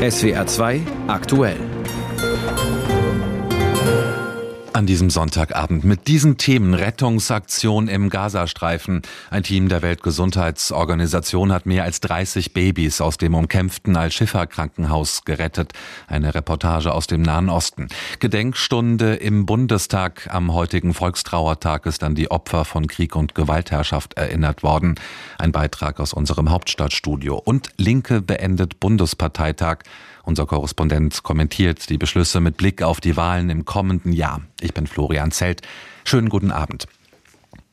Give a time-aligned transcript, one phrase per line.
[0.00, 1.77] SWR 2 aktuell.
[4.74, 9.02] An diesem Sonntagabend mit diesen Themen Rettungsaktion im Gazastreifen.
[9.30, 15.72] Ein Team der Weltgesundheitsorganisation hat mehr als 30 Babys aus dem umkämpften Al-Shifa-Krankenhaus gerettet.
[16.06, 17.88] Eine Reportage aus dem Nahen Osten.
[18.20, 20.28] Gedenkstunde im Bundestag.
[20.30, 24.96] Am heutigen Volkstrauertag ist an die Opfer von Krieg und Gewaltherrschaft erinnert worden.
[25.38, 27.36] Ein Beitrag aus unserem Hauptstadtstudio.
[27.36, 29.78] Und Linke beendet Bundesparteitag.
[30.28, 34.42] Unser Korrespondent kommentiert die Beschlüsse mit Blick auf die Wahlen im kommenden Jahr.
[34.60, 35.62] Ich bin Florian Zelt.
[36.04, 36.86] Schönen guten Abend.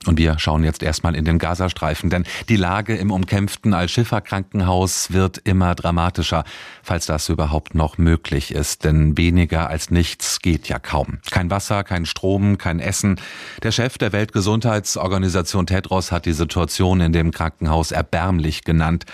[0.06, 5.40] Und wir schauen jetzt erstmal in den Gazastreifen, denn die Lage im umkämpften Al-Shifa-Krankenhaus wird
[5.40, 6.46] immer dramatischer,
[6.82, 11.18] falls das überhaupt noch möglich ist, denn weniger als nichts geht ja kaum.
[11.32, 13.20] Kein Wasser, kein Strom, kein Essen.
[13.64, 19.06] Der Chef der Weltgesundheitsorganisation Tedros hat die Situation in dem Krankenhaus erbärmlich genannt.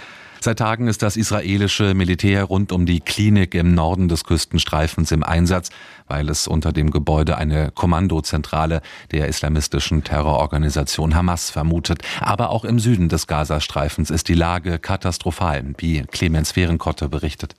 [0.44, 5.24] Seit Tagen ist das israelische Militär rund um die Klinik im Norden des Küstenstreifens im
[5.24, 5.70] Einsatz,
[6.08, 8.82] weil es unter dem Gebäude eine Kommandozentrale
[9.12, 12.02] der islamistischen Terrororganisation Hamas vermutet.
[12.20, 17.54] Aber auch im Süden des Gazastreifens ist die Lage katastrophal, wie Clemens Fehrenkotte berichtet.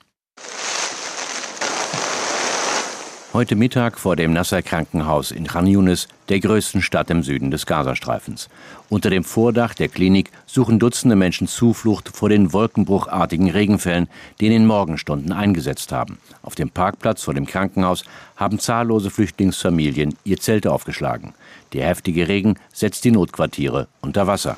[3.33, 7.65] Heute Mittag vor dem Nasser Krankenhaus in Khan Yunis, der größten Stadt im Süden des
[7.65, 8.47] Gazastreifens.
[8.89, 14.07] Unter dem Vordach der Klinik suchen Dutzende Menschen Zuflucht vor den wolkenbruchartigen Regenfällen,
[14.39, 16.19] die in den Morgenstunden eingesetzt haben.
[16.43, 18.03] Auf dem Parkplatz vor dem Krankenhaus
[18.35, 21.33] haben zahllose Flüchtlingsfamilien ihr Zelt aufgeschlagen.
[21.73, 24.57] Der heftige Regen setzt die Notquartiere unter Wasser.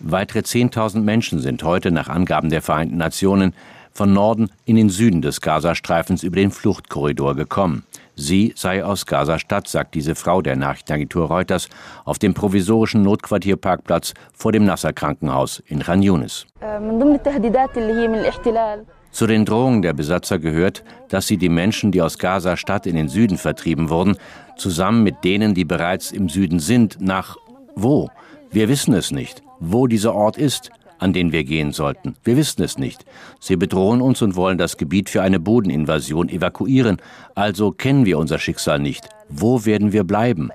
[0.00, 3.54] Weitere 10.000 Menschen sind heute nach Angaben der Vereinten Nationen
[3.96, 7.84] von Norden in den Süden des Gazastreifens über den Fluchtkorridor gekommen.
[8.14, 11.68] Sie sei aus Gaza-Stadt, sagt diese Frau der Nachrichtenagentur Reuters,
[12.04, 16.46] auf dem provisorischen Notquartierparkplatz vor dem Nasser-Krankenhaus in Khan Yunis.
[19.10, 23.08] Zu den Drohungen der Besatzer gehört, dass sie die Menschen, die aus Gaza-Stadt in den
[23.08, 24.16] Süden vertrieben wurden,
[24.56, 27.36] zusammen mit denen, die bereits im Süden sind, nach
[27.74, 28.10] wo?
[28.50, 32.14] Wir wissen es nicht, wo dieser Ort ist an den wir gehen sollten.
[32.24, 33.04] Wir wissen es nicht.
[33.40, 36.98] Sie bedrohen uns und wollen das Gebiet für eine Bodeninvasion evakuieren.
[37.34, 39.08] Also kennen wir unser Schicksal nicht.
[39.28, 40.50] Wo werden wir bleiben?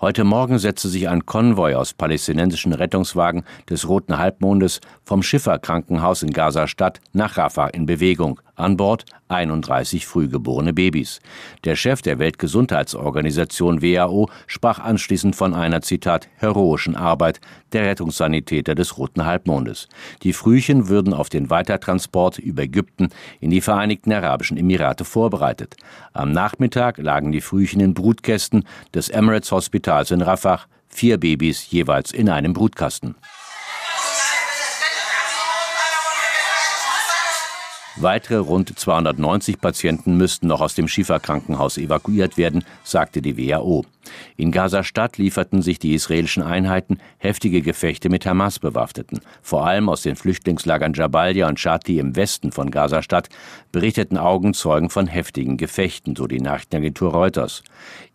[0.00, 6.30] Heute Morgen setzte sich ein Konvoi aus palästinensischen Rettungswagen des Roten Halbmondes vom Schifferkrankenhaus in
[6.30, 8.40] Gaza-Stadt nach Rafah in Bewegung.
[8.56, 11.20] An Bord 31 frühgeborene Babys.
[11.64, 17.40] Der Chef der Weltgesundheitsorganisation WHO sprach anschließend von einer, Zitat, heroischen Arbeit
[17.72, 19.88] der Rettungssanitäter des Roten Halbmondes.
[20.22, 25.76] Die Frühchen würden auf den Weitertransport über Ägypten in die Vereinigten Arabischen Emirate vorbereitet.
[26.14, 32.10] Am Nachmittag lagen die Frühchen in Brutkästen des Emirates Hospitals in Rafah, vier Babys jeweils
[32.10, 33.16] in einem Brutkasten.
[37.98, 43.86] Weitere rund 290 Patienten müssten noch aus dem Schifa-Krankenhaus evakuiert werden, sagte die WHO.
[44.36, 49.20] In Gaza-Stadt lieferten sich die israelischen Einheiten heftige Gefechte mit Hamas-Bewaffneten.
[49.42, 53.28] Vor allem aus den Flüchtlingslagern Jabalia und Shati im Westen von Gaza-Stadt
[53.72, 57.62] berichteten Augenzeugen von heftigen Gefechten, so die Nachrichtenagentur Reuters.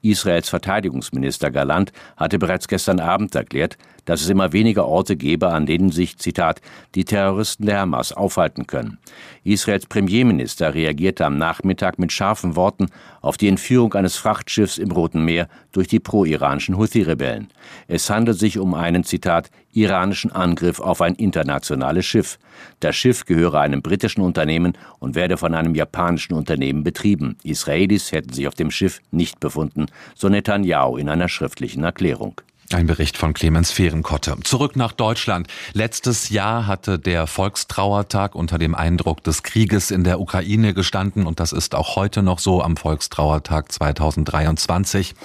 [0.02, 5.66] Israels Verteidigungsminister Galant hatte bereits gestern Abend erklärt, dass es immer weniger Orte gebe, an
[5.66, 6.62] denen sich, Zitat,
[6.96, 8.98] die Terroristen der Hamas aufhalten können.
[9.44, 12.88] Israels Premierminister reagierte am Nachmittag mit scharfen Worten
[13.22, 17.50] auf die Entführung eines Frachtschiffs im Roten Meer durch die pro-iranischen Houthi-Rebellen.
[17.88, 22.40] Es handelt sich um einen, Zitat, iranischen Angriff auf ein internationales Schiff.
[22.80, 27.38] Das Schiff gehöre einem britischen Unternehmen und werde von einem japanischen Unternehmen betrieben.
[27.44, 32.42] Israelis hätten sich auf dem Schiff nicht befunden, so Netanyahu in einer schriftlichen Erklärung.
[32.74, 34.38] Ein Bericht von Clemens Fehrenkotte.
[34.44, 35.48] Zurück nach Deutschland.
[35.74, 41.42] Letztes Jahr hatte der Volkstrauertag unter dem Eindruck des Krieges in der Ukraine gestanden und
[41.42, 45.16] das ist auch heute noch so am Volkstrauertag 2023.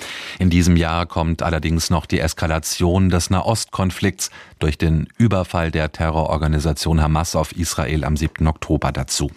[0.41, 7.01] In diesem Jahr kommt allerdings noch die Eskalation des Nahostkonflikts durch den Überfall der Terrororganisation
[7.01, 8.47] Hamas auf Israel am 7.
[8.49, 9.31] Oktober dazu.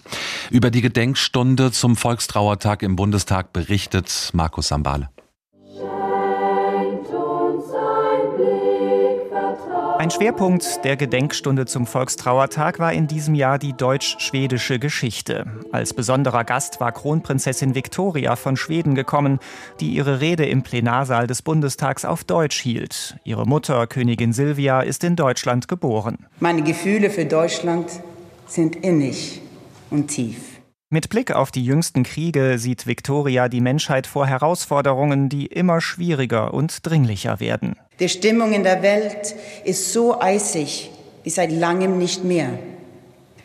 [0.50, 5.10] Über die Gedenkstunde zum Volkstrauertag im Bundestag berichtet Markus Sambale.
[10.00, 15.46] Ein Schwerpunkt der Gedenkstunde zum Volkstrauertag war in diesem Jahr die deutsch-schwedische Geschichte.
[15.74, 19.40] Als besonderer Gast war Kronprinzessin Viktoria von Schweden gekommen,
[19.82, 23.18] die ihre Rede im Plenarsaal des Bundestags auf Deutsch hielt.
[23.26, 26.28] Ihre Mutter, Königin Silvia, ist in Deutschland geboren.
[26.40, 27.92] Meine Gefühle für Deutschland
[28.48, 29.42] sind innig
[29.90, 30.62] und tief.
[30.90, 36.54] Mit Blick auf die jüngsten Kriege sieht Viktoria die Menschheit vor Herausforderungen, die immer schwieriger
[36.54, 37.76] und dringlicher werden.
[38.00, 39.36] Die Stimmung in der Welt
[39.66, 40.90] ist so eisig
[41.24, 42.58] wie seit langem nicht mehr.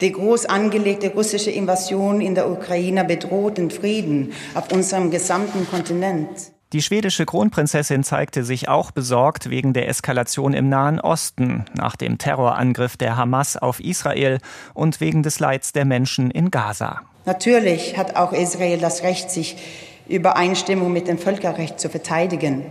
[0.01, 6.29] Die groß angelegte russische Invasion in der Ukraine bedroht den Frieden auf unserem gesamten Kontinent.
[6.73, 12.19] Die schwedische Kronprinzessin zeigte sich auch besorgt wegen der Eskalation im Nahen Osten nach dem
[12.19, 14.39] Terrorangriff der Hamas auf Israel
[14.73, 17.03] und wegen des Leids der Menschen in Gaza.
[17.27, 19.57] Natürlich hat auch Israel das Recht, sich
[20.09, 22.65] Übereinstimmung mit dem Völkerrecht zu verteidigen.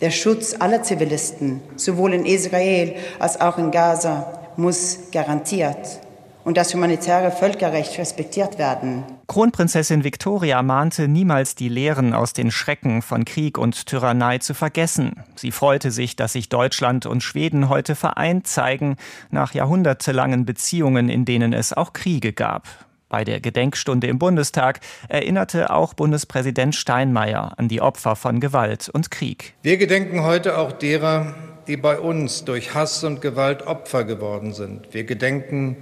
[0.00, 6.00] Der Schutz aller Zivilisten, sowohl in Israel als auch in Gaza, muss garantiert
[6.42, 9.04] und das humanitäre Völkerrecht respektiert werden.
[9.26, 15.22] Kronprinzessin Victoria mahnte niemals die Lehren aus den Schrecken von Krieg und Tyrannei zu vergessen.
[15.36, 18.96] Sie freute sich, dass sich Deutschland und Schweden heute vereint zeigen,
[19.30, 22.66] nach jahrhundertelangen Beziehungen, in denen es auch Kriege gab.
[23.10, 24.78] Bei der Gedenkstunde im Bundestag
[25.08, 29.52] erinnerte auch Bundespräsident Steinmeier an die Opfer von Gewalt und Krieg.
[29.62, 31.34] Wir gedenken heute auch derer,
[31.66, 34.94] die bei uns durch Hass und Gewalt Opfer geworden sind.
[34.94, 35.76] Wir gedenken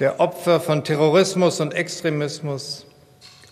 [0.00, 2.86] der Opfer von Terrorismus und Extremismus,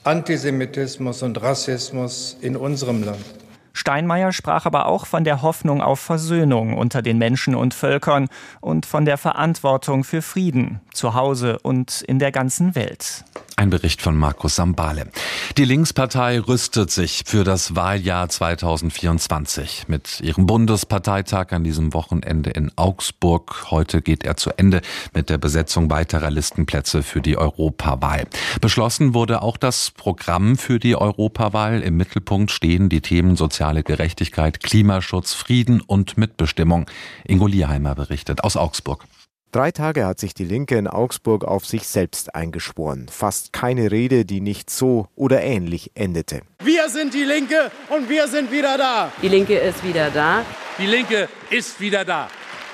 [0.04, 3.24] Antisemitismus und Rassismus in unserem Land.
[3.72, 8.28] Steinmeier sprach aber auch von der Hoffnung auf Versöhnung unter den Menschen und Völkern
[8.60, 13.24] und von der Verantwortung für Frieden zu Hause und in der ganzen Welt.
[13.60, 15.10] Ein Bericht von Markus Sambale.
[15.58, 22.72] Die Linkspartei rüstet sich für das Wahljahr 2024 mit ihrem Bundesparteitag an diesem Wochenende in
[22.76, 23.66] Augsburg.
[23.70, 24.80] Heute geht er zu Ende
[25.12, 28.24] mit der Besetzung weiterer Listenplätze für die Europawahl.
[28.62, 31.82] Beschlossen wurde auch das Programm für die Europawahl.
[31.82, 36.86] Im Mittelpunkt stehen die Themen soziale Gerechtigkeit, Klimaschutz, Frieden und Mitbestimmung.
[37.24, 39.04] Ingo Lierheimer berichtet aus Augsburg.
[39.52, 43.08] Drei Tage hat sich die Linke in Augsburg auf sich selbst eingeschworen.
[43.10, 46.42] Fast keine Rede, die nicht so oder ähnlich endete.
[46.62, 49.10] Wir sind die Linke und wir sind wieder da.
[49.20, 50.44] Die Linke ist wieder da.
[50.78, 52.28] Die Linke ist wieder da.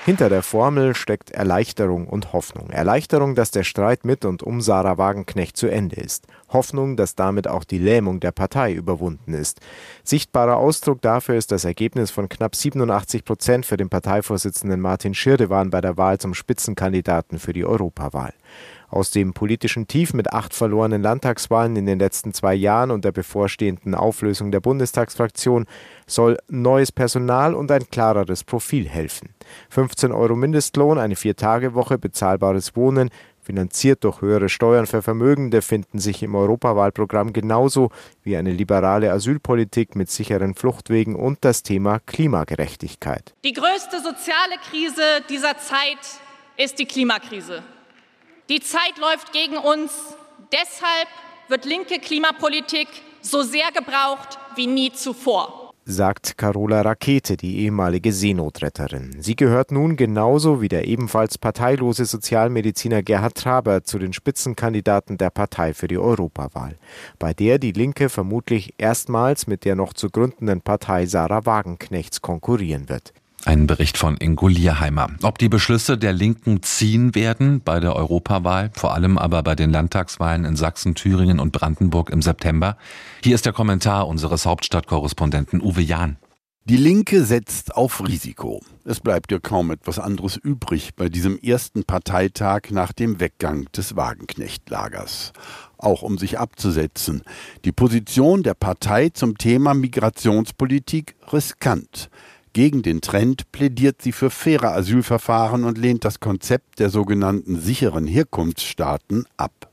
[0.06, 2.70] Hinter der Formel steckt Erleichterung und Hoffnung.
[2.70, 6.28] Erleichterung, dass der Streit mit und um Sarah Wagenknecht zu Ende ist.
[6.50, 9.58] Hoffnung, dass damit auch die Lähmung der Partei überwunden ist.
[10.04, 15.70] Sichtbarer Ausdruck dafür ist das Ergebnis von knapp 87 Prozent für den Parteivorsitzenden Martin Schirdewan
[15.70, 18.32] bei der Wahl zum Spitzenkandidaten für die Europawahl.
[18.88, 23.12] Aus dem politischen Tief mit acht verlorenen Landtagswahlen in den letzten zwei Jahren und der
[23.12, 25.66] bevorstehenden Auflösung der Bundestagsfraktion
[26.06, 29.30] soll neues Personal und ein klareres Profil helfen.
[29.70, 33.10] 15 Euro Mindestlohn, eine Vier-Tage-Woche, bezahlbares Wohnen,
[33.46, 37.90] finanziert durch höhere Steuern für Vermögende, finden sich im Europawahlprogramm genauso
[38.22, 43.34] wie eine liberale Asylpolitik mit sicheren Fluchtwegen und das Thema Klimagerechtigkeit.
[43.44, 45.98] Die größte soziale Krise dieser Zeit
[46.56, 47.62] ist die Klimakrise.
[48.48, 49.92] Die Zeit läuft gegen uns.
[50.52, 51.08] Deshalb
[51.48, 52.88] wird linke Klimapolitik
[53.20, 59.16] so sehr gebraucht wie nie zuvor sagt Carola Rakete, die ehemalige Seenotretterin.
[59.20, 65.30] Sie gehört nun genauso wie der ebenfalls parteilose Sozialmediziner Gerhard Traber zu den Spitzenkandidaten der
[65.30, 66.76] Partei für die Europawahl,
[67.20, 72.88] bei der die Linke vermutlich erstmals mit der noch zu gründenden Partei Sarah Wagenknechts konkurrieren
[72.88, 73.12] wird.
[73.46, 75.08] Ein Bericht von Ingo Lierheimer.
[75.22, 79.70] Ob die Beschlüsse der Linken ziehen werden bei der Europawahl, vor allem aber bei den
[79.70, 82.76] Landtagswahlen in Sachsen, Thüringen und Brandenburg im September?
[83.22, 86.16] Hier ist der Kommentar unseres Hauptstadtkorrespondenten Uwe Jahn.
[86.64, 88.60] Die Linke setzt auf Risiko.
[88.84, 93.94] Es bleibt ja kaum etwas anderes übrig bei diesem ersten Parteitag nach dem Weggang des
[93.94, 95.32] Wagenknecht-Lagers.
[95.78, 97.22] Auch um sich abzusetzen.
[97.64, 102.10] Die Position der Partei zum Thema Migrationspolitik riskant.
[102.56, 108.06] Gegen den Trend plädiert sie für faire Asylverfahren und lehnt das Konzept der sogenannten sicheren
[108.06, 109.70] Herkunftsstaaten ab.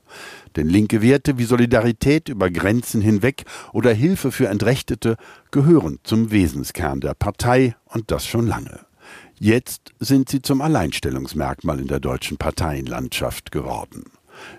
[0.54, 5.16] Denn linke Werte wie Solidarität über Grenzen hinweg oder Hilfe für Entrechtete
[5.50, 8.80] gehören zum Wesenskern der Partei und das schon lange.
[9.40, 14.04] Jetzt sind sie zum Alleinstellungsmerkmal in der deutschen Parteienlandschaft geworden.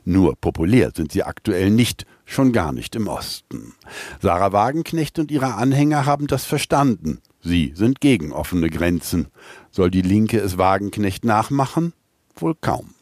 [0.03, 3.75] Nur populär sind sie aktuell nicht, schon gar nicht im Osten.
[4.20, 7.20] Sarah Wagenknecht und ihre Anhänger haben das verstanden.
[7.45, 9.27] Sie sind gegen offene Grenzen.
[9.69, 11.93] Soll die Linke es Wagenknecht nachmachen?
[12.35, 12.95] Wohl kaum.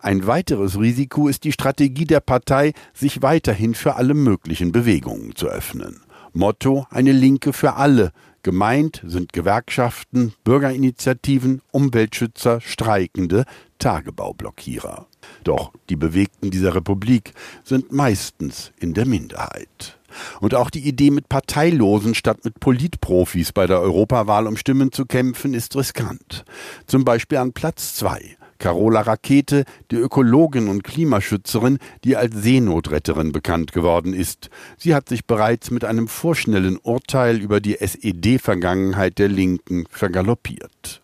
[0.00, 5.46] Ein weiteres Risiko ist die Strategie der Partei, sich weiterhin für alle möglichen Bewegungen zu
[5.46, 6.00] öffnen.
[6.32, 8.10] Motto eine Linke für alle.
[8.42, 13.44] Gemeint sind Gewerkschaften, Bürgerinitiativen, Umweltschützer, Streikende,
[13.78, 15.06] Tagebaublockierer.
[15.44, 17.32] Doch die Bewegten dieser Republik
[17.62, 19.97] sind meistens in der Minderheit.
[20.40, 25.06] Und auch die Idee, mit Parteilosen statt mit Politprofis bei der Europawahl um Stimmen zu
[25.06, 26.44] kämpfen, ist riskant.
[26.86, 33.72] Zum Beispiel an Platz zwei Carola Rakete, die Ökologin und Klimaschützerin, die als Seenotretterin bekannt
[33.72, 34.50] geworden ist.
[34.76, 41.02] Sie hat sich bereits mit einem vorschnellen Urteil über die SED-Vergangenheit der Linken vergaloppiert.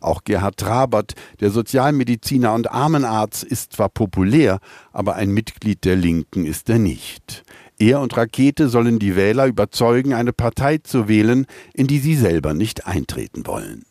[0.00, 4.58] Auch Gerhard Trabert, der Sozialmediziner und Armenarzt, ist zwar populär,
[4.92, 7.44] aber ein Mitglied der Linken ist er nicht.
[7.78, 12.54] Er und Rakete sollen die Wähler überzeugen, eine Partei zu wählen, in die sie selber
[12.54, 13.84] nicht eintreten wollen.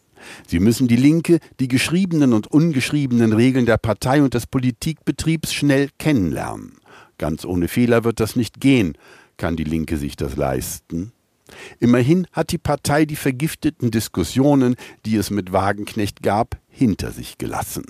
[0.47, 5.89] Sie müssen die Linke, die geschriebenen und ungeschriebenen Regeln der Partei und des Politikbetriebs schnell
[5.99, 6.77] kennenlernen.
[7.19, 8.97] Ganz ohne Fehler wird das nicht gehen.
[9.37, 11.11] Kann die Linke sich das leisten?
[11.79, 14.75] Immerhin hat die Partei die vergifteten Diskussionen,
[15.05, 17.85] die es mit Wagenknecht gab, hinter sich gelassen.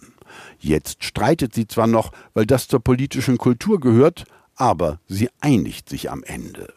[0.59, 4.25] Jetzt streitet sie zwar noch, weil das zur politischen Kultur gehört,
[4.55, 6.73] aber sie einigt sich am Ende.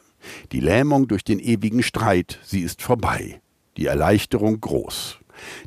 [0.53, 3.41] Die Lähmung durch den ewigen Streit, sie ist vorbei.
[3.77, 5.19] Die Erleichterung groß.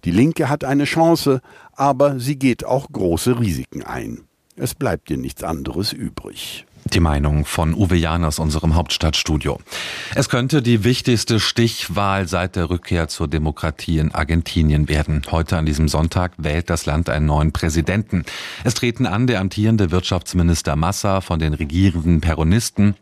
[0.03, 1.41] Die Linke hat eine Chance,
[1.73, 4.25] aber sie geht auch große Risiken ein.
[4.57, 6.65] Es bleibt ihr nichts anderes übrig.
[6.93, 9.59] Die Meinung von Uwe Jahn aus unserem Hauptstadtstudio.
[10.13, 15.21] Es könnte die wichtigste Stichwahl seit der Rückkehr zur Demokratie in Argentinien werden.
[15.31, 18.25] Heute an diesem Sonntag wählt das Land einen neuen Präsidenten.
[18.65, 22.95] Es treten an der amtierende Wirtschaftsminister Massa von den regierenden Peronisten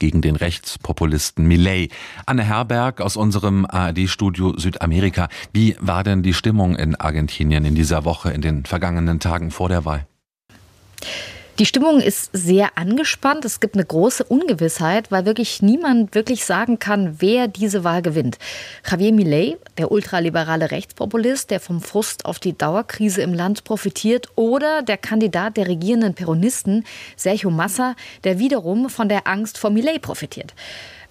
[0.00, 1.92] gegen den Rechtspopulisten Millet.
[2.26, 5.28] Anne Herberg aus unserem ARD-Studio Südamerika.
[5.52, 9.68] Wie war denn die Stimmung in Argentinien in dieser Woche, in den vergangenen Tagen vor
[9.68, 10.06] der Wahl?
[11.58, 13.44] Die Stimmung ist sehr angespannt.
[13.44, 18.38] Es gibt eine große Ungewissheit, weil wirklich niemand wirklich sagen kann, wer diese Wahl gewinnt.
[18.90, 24.80] Javier Milei, der ultraliberale Rechtspopulist, der vom Frust auf die Dauerkrise im Land profitiert, oder
[24.80, 30.54] der Kandidat der regierenden Peronisten, Sergio Massa, der wiederum von der Angst vor Milei profitiert.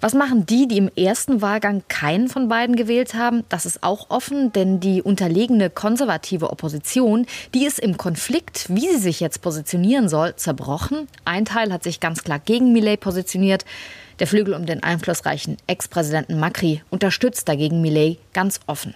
[0.03, 3.43] Was machen die, die im ersten Wahlgang keinen von beiden gewählt haben?
[3.49, 8.97] Das ist auch offen, denn die unterlegene konservative Opposition, die ist im Konflikt, wie sie
[8.97, 11.07] sich jetzt positionieren soll, zerbrochen.
[11.23, 13.63] Ein Teil hat sich ganz klar gegen Millet positioniert.
[14.21, 18.93] Der Flügel um den einflussreichen Ex-Präsidenten Macri unterstützt dagegen Millet ganz offen.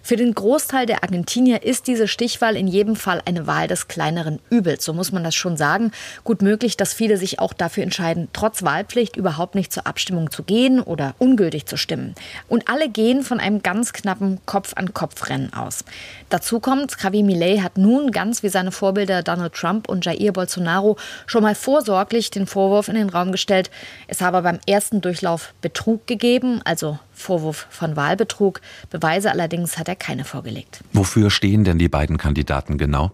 [0.00, 4.38] Für den Großteil der Argentinier ist diese Stichwahl in jedem Fall eine Wahl des kleineren
[4.48, 4.84] Übels.
[4.84, 5.90] So muss man das schon sagen.
[6.22, 10.44] Gut möglich, dass viele sich auch dafür entscheiden, trotz Wahlpflicht überhaupt nicht zur Abstimmung zu
[10.44, 12.14] gehen oder ungültig zu stimmen.
[12.48, 15.84] Und alle gehen von einem ganz knappen Kopf-an-Kopf-Rennen aus.
[16.28, 20.96] Dazu kommt, Javier Millet hat nun, ganz wie seine Vorbilder Donald Trump und Jair Bolsonaro,
[21.26, 23.68] schon mal vorsorglich den Vorwurf in den Raum gestellt,
[24.06, 28.60] es habe beim ersten Durchlauf Betrug gegeben, also Vorwurf von Wahlbetrug.
[28.90, 30.80] Beweise allerdings hat er keine vorgelegt.
[30.92, 33.12] Wofür stehen denn die beiden Kandidaten genau?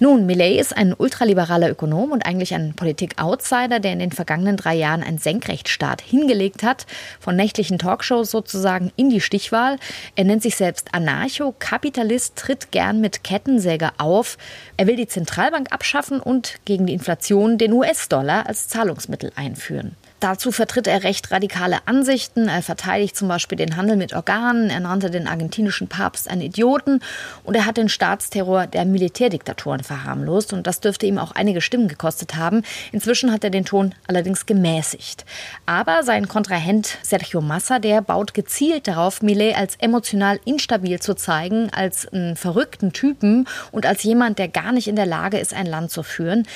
[0.00, 4.74] Nun, Millet ist ein ultraliberaler Ökonom und eigentlich ein Politik-Outsider, der in den vergangenen drei
[4.74, 6.86] Jahren einen Senkrechtsstaat hingelegt hat,
[7.20, 9.76] von nächtlichen Talkshows sozusagen in die Stichwahl.
[10.14, 14.38] Er nennt sich selbst Anarcho-Kapitalist, tritt gern mit Kettensäge auf.
[14.76, 19.96] Er will die Zentralbank abschaffen und gegen die Inflation den US-Dollar als Zahlungsmittel einführen.
[20.20, 22.48] Dazu vertritt er recht radikale Ansichten.
[22.48, 24.68] Er verteidigt zum Beispiel den Handel mit Organen.
[24.68, 27.00] Er nannte den argentinischen Papst einen Idioten.
[27.44, 30.52] Und er hat den Staatsterror der Militärdiktaturen verharmlost.
[30.52, 32.62] Und das dürfte ihm auch einige Stimmen gekostet haben.
[32.90, 35.24] Inzwischen hat er den Ton allerdings gemäßigt.
[35.66, 41.70] Aber sein Kontrahent Sergio Massa, der baut gezielt darauf, Millet als emotional instabil zu zeigen,
[41.72, 45.66] als einen verrückten Typen und als jemand, der gar nicht in der Lage ist, ein
[45.66, 46.46] Land zu führen.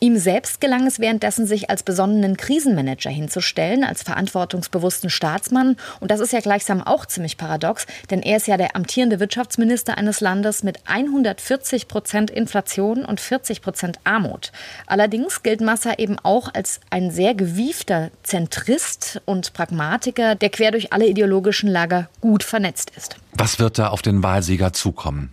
[0.00, 5.76] Ihm selbst gelang es währenddessen, sich als besonnenen Krisenmanager hinzustellen, als verantwortungsbewussten Staatsmann.
[6.00, 9.96] Und das ist ja gleichsam auch ziemlich paradox, denn er ist ja der amtierende Wirtschaftsminister
[9.96, 14.52] eines Landes mit 140 Prozent Inflation und 40 Prozent Armut.
[14.86, 20.92] Allerdings gilt Massa eben auch als ein sehr gewiefter Zentrist und Pragmatiker, der quer durch
[20.92, 23.16] alle ideologischen Lager gut vernetzt ist.
[23.32, 25.32] Was wird da auf den Wahlsieger zukommen?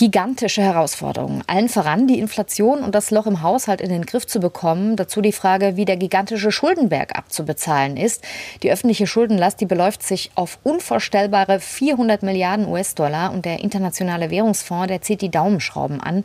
[0.00, 1.44] Gigantische Herausforderungen.
[1.46, 4.96] Allen voran die Inflation und das Loch im Haushalt in den Griff zu bekommen.
[4.96, 8.24] Dazu die Frage, wie der gigantische Schuldenberg abzubezahlen ist.
[8.62, 14.86] Die öffentliche Schuldenlast, die beläuft sich auf unvorstellbare 400 Milliarden US-Dollar und der internationale Währungsfonds,
[14.88, 16.24] der zieht die Daumenschrauben an.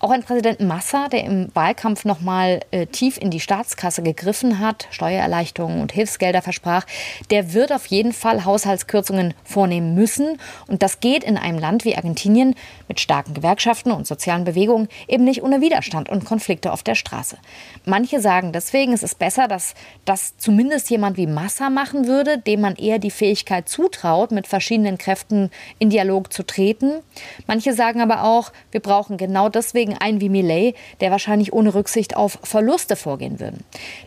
[0.00, 4.58] Auch ein Präsident Massa, der im Wahlkampf noch mal äh, tief in die Staatskasse gegriffen
[4.58, 6.84] hat, Steuererleichterungen und Hilfsgelder versprach,
[7.30, 10.38] der wird auf jeden Fall Haushaltskürzungen vornehmen müssen.
[10.66, 12.54] Und das geht in einem Land wie Argentinien
[12.86, 17.38] mit starken Gewerkschaften und sozialen Bewegungen eben nicht ohne Widerstand und Konflikte auf der Straße.
[17.84, 22.60] Manche sagen deswegen, es ist besser, dass das zumindest jemand wie Massa machen würde, dem
[22.60, 26.94] man eher die Fähigkeit zutraut, mit verschiedenen Kräften in Dialog zu treten.
[27.46, 32.16] Manche sagen aber auch, wir brauchen genau deswegen einen wie Millet, der wahrscheinlich ohne Rücksicht
[32.16, 33.58] auf Verluste vorgehen würde.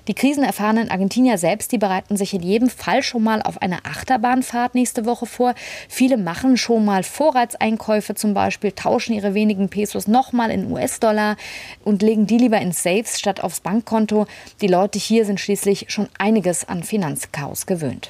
[0.07, 4.75] Die krisenerfahrenen Argentinier selbst, die bereiten sich in jedem Fall schon mal auf eine Achterbahnfahrt
[4.75, 5.53] nächste Woche vor.
[5.87, 11.37] Viele machen schon mal Vorratseinkäufe zum Beispiel, tauschen ihre wenigen Pesos nochmal in US-Dollar
[11.83, 14.25] und legen die lieber in Safes statt aufs Bankkonto.
[14.59, 18.05] Die Leute hier sind schließlich schon einiges an Finanzchaos gewöhnt.